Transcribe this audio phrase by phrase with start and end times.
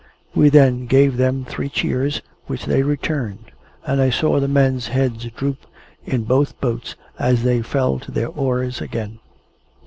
[0.33, 3.51] We then gave them three cheers, which they returned,
[3.85, 5.59] and I saw the men's heads droop
[6.07, 9.19] in both boats as they fell to their oars again.